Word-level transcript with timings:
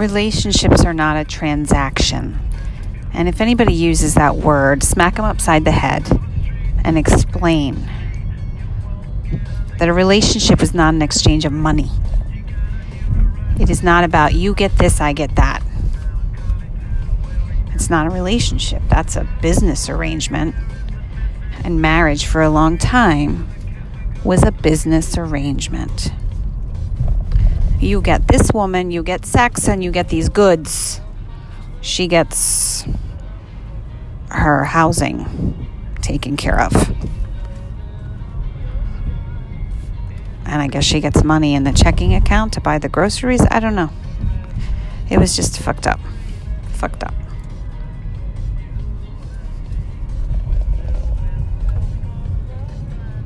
relationships 0.00 0.84
are 0.84 0.94
not 0.94 1.18
a 1.18 1.24
transaction. 1.24 2.38
And 3.12 3.28
if 3.28 3.40
anybody 3.40 3.74
uses 3.74 4.14
that 4.14 4.34
word, 4.36 4.82
smack 4.82 5.16
them 5.16 5.26
upside 5.26 5.64
the 5.64 5.72
head 5.72 6.10
and 6.84 6.96
explain 6.96 7.86
that 9.78 9.88
a 9.88 9.92
relationship 9.92 10.62
is 10.62 10.72
not 10.72 10.94
an 10.94 11.02
exchange 11.02 11.44
of 11.44 11.52
money. 11.52 11.90
It 13.60 13.68
is 13.68 13.82
not 13.82 14.04
about 14.04 14.34
you 14.34 14.54
get 14.54 14.76
this, 14.78 15.00
I 15.02 15.12
get 15.12 15.36
that. 15.36 15.62
It's 17.74 17.90
not 17.90 18.06
a 18.06 18.10
relationship, 18.10 18.82
that's 18.88 19.16
a 19.16 19.28
business 19.42 19.90
arrangement. 19.90 20.54
And 21.62 21.82
marriage 21.82 22.24
for 22.24 22.40
a 22.40 22.48
long 22.48 22.78
time 22.78 23.46
was 24.24 24.42
a 24.44 24.50
business 24.50 25.18
arrangement. 25.18 26.10
You 27.80 28.02
get 28.02 28.28
this 28.28 28.52
woman, 28.52 28.90
you 28.90 29.02
get 29.02 29.24
sex, 29.24 29.66
and 29.66 29.82
you 29.82 29.90
get 29.90 30.10
these 30.10 30.28
goods. 30.28 31.00
She 31.80 32.08
gets 32.08 32.84
her 34.28 34.64
housing 34.64 35.66
taken 36.02 36.36
care 36.36 36.60
of. 36.60 36.72
And 40.44 40.60
I 40.60 40.68
guess 40.68 40.84
she 40.84 41.00
gets 41.00 41.24
money 41.24 41.54
in 41.54 41.64
the 41.64 41.72
checking 41.72 42.12
account 42.14 42.52
to 42.54 42.60
buy 42.60 42.78
the 42.78 42.88
groceries. 42.88 43.40
I 43.50 43.60
don't 43.60 43.74
know. 43.74 43.90
It 45.08 45.18
was 45.18 45.34
just 45.34 45.58
fucked 45.58 45.86
up. 45.86 46.00
Fucked 46.72 47.02
up. 47.04 47.14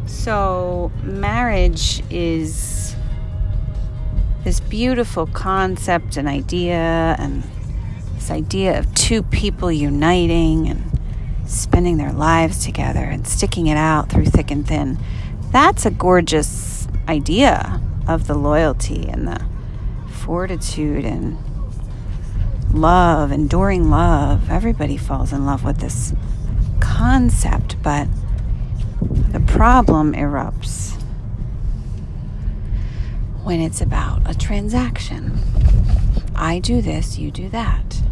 So, 0.06 0.92
marriage 1.02 2.02
is 2.08 2.83
this 4.44 4.60
beautiful 4.60 5.26
concept 5.26 6.18
and 6.18 6.28
idea, 6.28 7.16
and 7.18 7.42
this 8.14 8.30
idea 8.30 8.78
of 8.78 8.94
two 8.94 9.22
people 9.22 9.72
uniting 9.72 10.68
and 10.68 10.90
spending 11.46 11.96
their 11.96 12.12
lives 12.12 12.64
together 12.64 13.00
and 13.00 13.26
sticking 13.26 13.66
it 13.66 13.76
out 13.76 14.10
through 14.10 14.26
thick 14.26 14.50
and 14.50 14.68
thin. 14.68 14.98
That's 15.50 15.86
a 15.86 15.90
gorgeous 15.90 16.86
idea 17.08 17.80
of 18.06 18.26
the 18.26 18.34
loyalty 18.34 19.08
and 19.08 19.26
the 19.26 19.44
fortitude 20.10 21.04
and 21.04 21.38
love, 22.72 23.32
enduring 23.32 23.88
love. 23.88 24.50
Everybody 24.50 24.96
falls 24.96 25.32
in 25.32 25.46
love 25.46 25.64
with 25.64 25.78
this 25.78 26.12
concept, 26.80 27.82
but 27.82 28.08
the 29.00 29.40
problem 29.40 30.12
erupts 30.12 30.93
when 33.44 33.60
it's 33.60 33.82
about 33.82 34.22
a 34.24 34.34
transaction. 34.34 35.38
I 36.34 36.58
do 36.58 36.80
this, 36.80 37.18
you 37.18 37.30
do 37.30 37.50
that. 37.50 38.02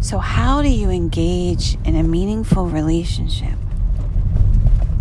So, 0.00 0.18
how 0.18 0.62
do 0.62 0.68
you 0.68 0.90
engage 0.90 1.76
in 1.84 1.96
a 1.96 2.04
meaningful 2.04 2.66
relationship 2.66 3.58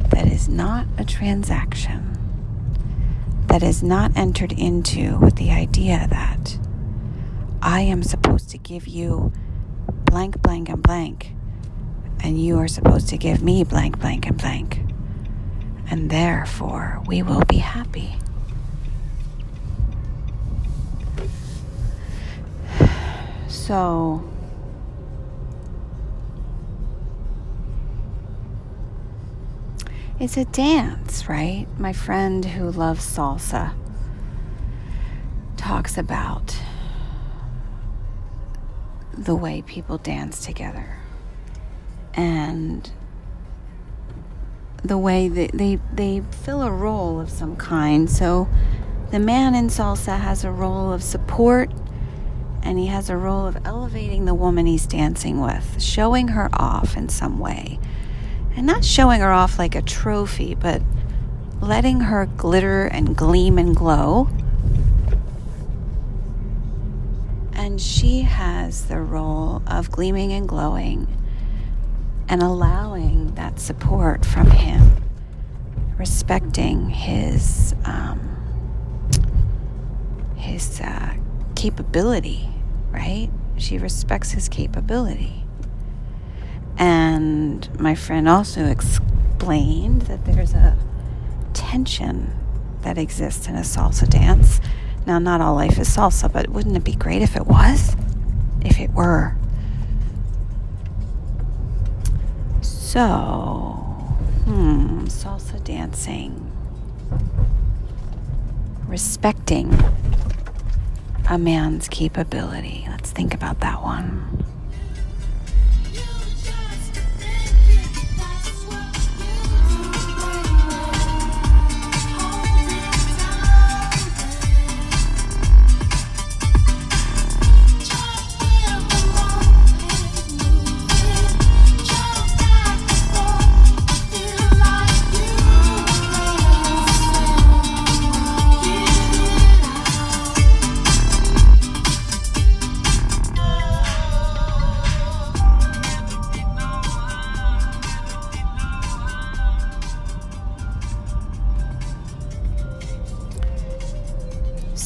that 0.10 0.26
is 0.26 0.50
not 0.50 0.88
a 0.98 1.06
transaction, 1.06 2.18
that 3.46 3.62
is 3.62 3.84
not 3.84 4.12
entered 4.16 4.52
into 4.52 5.20
with 5.20 5.36
the 5.36 5.52
idea 5.52 6.08
that 6.10 6.58
I 7.62 7.82
am 7.82 8.02
supposed 8.02 8.50
to 8.50 8.58
give 8.58 8.88
you 8.88 9.32
blank, 10.06 10.42
blank, 10.42 10.68
and 10.68 10.82
blank, 10.82 11.32
and 12.22 12.44
you 12.44 12.58
are 12.58 12.68
supposed 12.68 13.08
to 13.10 13.18
give 13.18 13.44
me 13.44 13.64
blank, 13.64 14.00
blank, 14.00 14.26
and 14.26 14.38
blank, 14.38 14.82
and 15.92 16.10
therefore 16.10 17.02
we 17.06 17.22
will 17.22 17.44
be 17.46 17.58
happy? 17.58 18.16
So, 23.72 24.22
it's 30.20 30.36
a 30.36 30.44
dance, 30.44 31.30
right? 31.30 31.68
My 31.78 31.94
friend 31.94 32.44
who 32.44 32.70
loves 32.70 33.00
salsa 33.00 33.74
talks 35.56 35.98
about 35.98 36.58
the 39.18 39.36
way 39.36 39.62
people 39.62 39.98
dance 39.98 40.46
together 40.46 40.98
and 42.14 42.92
the 44.84 44.98
way 44.98 45.30
that 45.30 45.52
they, 45.54 45.80
they 45.94 46.24
fill 46.44 46.62
a 46.62 46.72
role 46.72 47.22
of 47.22 47.30
some 47.30 47.56
kind. 47.56 48.10
So 48.10 48.50
the 49.12 49.20
man 49.20 49.56
in 49.56 49.68
salsa 49.68 50.20
has 50.20 50.44
a 50.44 50.52
role 50.52 50.92
of 50.92 51.02
support 51.02 51.72
and 52.64 52.80
he 52.80 52.88
has 52.88 53.10
a 53.10 53.18
role 53.18 53.48
of 53.48 53.58
elevating 53.66 54.26
the 54.26 54.34
woman 54.34 54.66
he's 54.66 54.86
dancing 54.86 55.42
with, 55.42 55.82
showing 55.82 56.30
her 56.30 56.50
off 56.54 56.96
in 56.96 57.10
some 57.10 57.40
way 57.40 57.80
and 58.56 58.66
not 58.66 58.84
showing 58.84 59.22
her 59.22 59.32
off 59.32 59.58
like 59.58 59.76
a 59.76 59.82
trophy, 59.82 60.56
but 60.56 60.82
letting 61.62 62.02
her 62.02 62.26
glitter 62.26 62.86
and 62.86 63.16
gleam 63.16 63.58
and 63.58 63.76
glow. 63.76 64.28
And 67.54 67.80
she 67.80 68.22
has 68.22 68.86
the 68.86 69.00
role 69.00 69.62
of 69.68 69.92
gleaming 69.92 70.34
and 70.34 70.48
glowing 70.48 71.08
and 72.28 72.42
allowing 72.42 73.36
that 73.36 73.60
support 73.60 74.26
from 74.26 74.50
him, 74.52 75.04
respecting 75.98 76.90
his 76.90 77.76
um, 77.86 78.20
his 80.36 80.82
uh, 80.82 81.14
capability, 81.62 82.50
right? 82.90 83.30
She 83.56 83.78
respects 83.78 84.32
his 84.32 84.50
capability. 84.50 85.44
And 86.76 87.70
my 87.80 87.94
friend 87.94 88.28
also 88.28 88.66
explained 88.66 90.02
that 90.04 90.26
there's 90.26 90.56
a 90.56 90.76
tension 91.54 92.34
that 92.82 92.98
exists 92.98 93.48
in 93.48 93.56
a 93.56 93.60
salsa 93.60 94.10
dance. 94.10 94.60
Now, 95.06 95.20
not 95.20 95.40
all 95.40 95.54
life 95.54 95.78
is 95.78 95.88
salsa, 95.88 96.34
but 96.34 96.50
wouldn't 96.50 96.76
it 96.76 96.84
be 96.84 96.96
great 96.96 97.22
if 97.22 97.36
it 97.36 97.46
was? 97.46 97.96
If 98.66 98.80
it 98.80 98.90
were. 98.94 99.36
So, 102.64 103.04
hmm, 104.46 105.06
salsa 105.06 105.64
dancing. 105.64 106.52
Respecting 108.88 109.78
a 111.30 111.38
man's 111.38 111.88
capability. 111.88 112.86
Let's 112.90 113.12
think 113.12 113.34
about 113.34 113.60
that 113.62 113.82
one. 113.82 114.46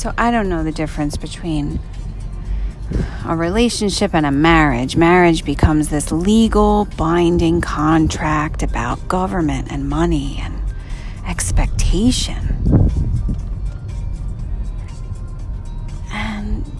So 0.06 0.13
I 0.19 0.30
don't 0.30 0.50
know 0.50 0.63
the 0.63 0.72
difference 0.72 1.18
between 1.18 1.80
a 3.25 3.36
relationship 3.36 4.13
and 4.13 4.24
a 4.24 4.30
marriage. 4.30 4.96
Marriage 4.96 5.44
becomes 5.44 5.90
this 5.90 6.12
legal 6.12 6.86
binding 6.96 7.60
contract 7.60 8.62
about 8.62 9.07
government 9.07 9.72
and 9.72 9.90
money 9.90 10.38
and 10.40 10.62
expectation. 11.25 12.92
And, 16.12 16.72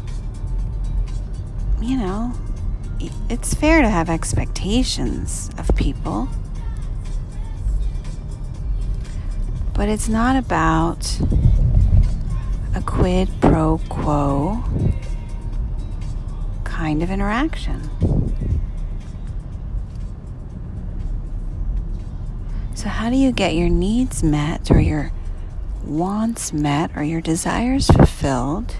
you 1.82 1.98
know, 1.98 2.32
it's 3.28 3.56
fair 3.56 3.82
to 3.82 3.90
have 3.90 4.08
expectations 4.08 5.50
of 5.58 5.76
people. 5.76 6.30
But 9.74 9.90
it's 9.90 10.08
not 10.08 10.36
about 10.36 11.20
a 12.76 12.82
quid 12.82 13.30
pro 13.40 13.80
quo 13.88 14.62
kind 16.66 17.02
of 17.02 17.10
interaction. 17.10 17.82
So, 22.74 22.90
how 22.90 23.10
do 23.10 23.16
you 23.16 23.32
get 23.32 23.56
your 23.56 23.70
needs 23.70 24.22
met 24.22 24.70
or 24.70 24.82
your 24.82 25.14
wants 25.86 26.52
met 26.52 26.92
or 26.98 27.04
your 27.04 27.22
desires 27.22 27.88
fulfilled? 27.88 28.76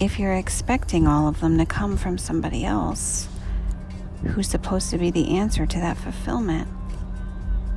If 0.00 0.18
you're 0.18 0.34
expecting 0.34 1.06
all 1.06 1.28
of 1.28 1.40
them 1.40 1.58
to 1.58 1.66
come 1.66 1.96
from 1.98 2.16
somebody 2.16 2.64
else 2.64 3.28
who's 4.28 4.48
supposed 4.48 4.90
to 4.90 4.98
be 4.98 5.10
the 5.10 5.36
answer 5.36 5.66
to 5.66 5.78
that 5.78 5.96
fulfillment 5.96 6.68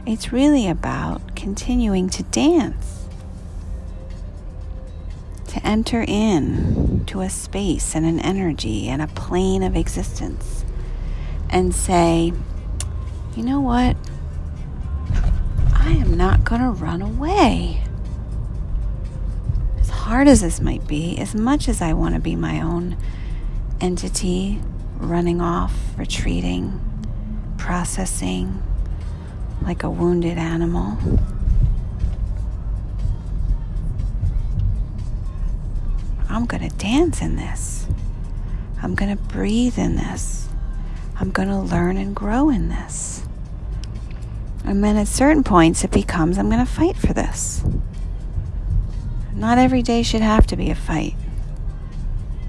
it's 0.05 0.31
really 0.31 0.67
about 0.67 1.35
continuing 1.35 2.09
to 2.09 2.23
dance, 2.23 3.07
to 5.47 5.65
enter 5.65 6.05
in 6.07 7.03
to 7.07 7.21
a 7.21 7.29
space 7.29 7.95
and 7.95 8.05
an 8.05 8.19
energy 8.19 8.87
and 8.87 9.01
a 9.01 9.07
plane 9.07 9.63
of 9.63 9.75
existence 9.75 10.63
and 11.49 11.73
say, 11.73 12.33
you 13.35 13.43
know 13.43 13.59
what? 13.59 13.97
I 15.73 15.91
am 15.91 16.15
not 16.15 16.43
going 16.43 16.61
to 16.61 16.69
run 16.69 17.01
away. 17.01 17.83
As 19.79 19.89
hard 19.89 20.27
as 20.27 20.41
this 20.41 20.61
might 20.61 20.87
be, 20.87 21.17
as 21.17 21.33
much 21.33 21.67
as 21.67 21.81
I 21.81 21.93
want 21.93 22.13
to 22.15 22.21
be 22.21 22.35
my 22.35 22.61
own 22.61 22.95
entity, 23.81 24.61
running 24.97 25.41
off, 25.41 25.73
retreating, 25.97 26.79
processing 27.57 28.61
like 29.61 29.83
a 29.83 29.89
wounded 29.89 30.37
animal. 30.37 30.97
I'm 36.29 36.45
going 36.45 36.69
to 36.69 36.75
dance 36.77 37.21
in 37.21 37.35
this. 37.35 37.87
I'm 38.81 38.93
going 38.93 39.15
to 39.15 39.23
breathe 39.23 39.79
in 39.79 39.95
this. 39.95 40.49
I'm 41.19 41.31
going 41.31 41.47
to 41.47 41.57
learn 41.57 41.97
and 41.97 42.15
grow 42.15 42.49
in 42.49 42.69
this. 42.69 43.23
And 44.65 44.83
then 44.83 44.97
at 44.97 45.07
certain 45.07 45.43
points, 45.43 45.83
it 45.83 45.91
becomes 45.91 46.37
I'm 46.37 46.49
going 46.49 46.65
to 46.65 46.71
fight 46.71 46.97
for 46.97 47.13
this. 47.13 47.63
Not 49.33 49.57
every 49.57 49.81
day 49.81 50.03
should 50.03 50.21
have 50.21 50.47
to 50.47 50.55
be 50.55 50.69
a 50.71 50.75
fight. 50.75 51.15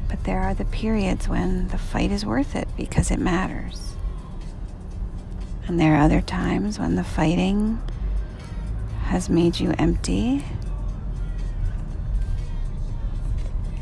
But 0.09 0.25
there 0.25 0.41
are 0.41 0.55
the 0.55 0.65
periods 0.65 1.29
when 1.29 1.69
the 1.69 1.79
fight 1.79 2.11
is 2.11 2.25
worth 2.25 2.55
it 2.57 2.69
because 2.77 3.11
it 3.11 3.19
matters. 3.19 3.96
And 5.67 5.81
there 5.81 5.95
are 5.95 6.03
other 6.03 6.21
times 6.21 6.79
when 6.79 6.95
the 6.95 7.03
fighting 7.05 7.83
has 9.05 9.29
made 9.29 9.59
you 9.59 9.75
empty 9.79 10.45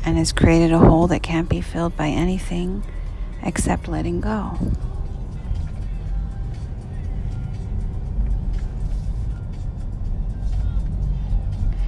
and 0.03 0.17
has 0.17 0.31
created 0.31 0.71
a 0.71 0.79
hole 0.79 1.07
that 1.07 1.21
can't 1.21 1.49
be 1.49 1.61
filled 1.61 1.95
by 1.95 2.07
anything 2.07 2.83
except 3.43 3.87
letting 3.87 4.21
go. 4.21 4.57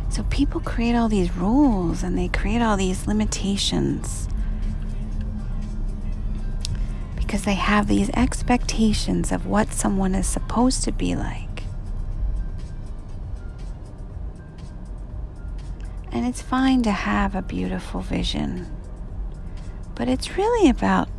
So 0.09 0.23
people 0.29 0.61
create 0.61 0.95
all 0.95 1.09
these 1.09 1.35
rules 1.35 2.01
and 2.01 2.17
they 2.17 2.27
create 2.27 2.61
all 2.61 2.75
these 2.75 3.05
limitations 3.05 4.27
because 7.37 7.45
they 7.45 7.53
have 7.53 7.87
these 7.87 8.09
expectations 8.15 9.31
of 9.31 9.45
what 9.45 9.71
someone 9.71 10.15
is 10.15 10.25
supposed 10.25 10.83
to 10.83 10.91
be 10.91 11.15
like. 11.15 11.61
And 16.11 16.25
it's 16.25 16.41
fine 16.41 16.81
to 16.81 16.89
have 16.89 17.35
a 17.35 17.43
beautiful 17.43 18.01
vision, 18.01 18.65
but 19.93 20.07
it's 20.07 20.35
really 20.35 20.67
about 20.67 21.09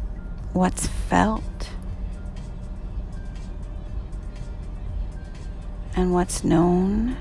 what's 0.55 0.89
felt 0.89 1.69
and 5.95 6.13
what's 6.13 6.43
known 6.43 7.17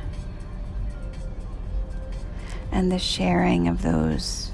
and 2.72 2.92
the 2.92 2.98
sharing 2.98 3.68
of 3.68 3.84
those 3.84 4.52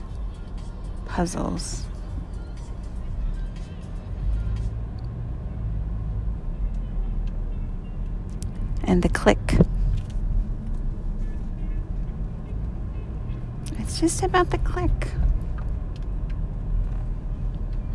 puzzles. 1.05 1.85
And 8.93 9.01
the 9.01 9.09
click. 9.09 9.55
It's 13.79 13.99
just 13.99 14.21
about 14.21 14.51
the 14.51 14.59
click. 14.59 15.07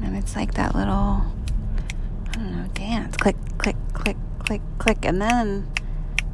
And 0.02 0.16
it's 0.16 0.34
like 0.34 0.54
that 0.54 0.74
little, 0.74 1.22
I 2.30 2.32
don't 2.32 2.50
know, 2.50 2.66
dance. 2.74 3.16
Click, 3.16 3.36
click, 3.58 3.76
click, 3.92 4.16
click, 4.40 4.60
click. 4.78 5.04
And 5.04 5.22
then 5.22 5.70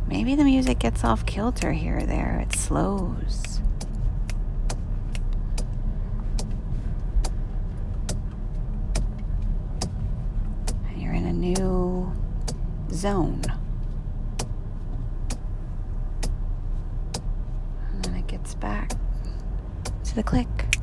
maybe 0.06 0.34
the 0.34 0.44
music 0.44 0.78
gets 0.78 1.04
off 1.04 1.26
kilter 1.26 1.72
here 1.72 1.98
or 1.98 2.06
there. 2.06 2.38
It 2.40 2.54
slows. 2.54 3.60
And 10.88 11.02
you're 11.02 11.12
in 11.12 11.26
a 11.26 11.34
new 11.34 12.10
zone. 12.90 13.42
Back 18.60 18.90
to 20.04 20.14
the 20.14 20.22
click. 20.22 20.73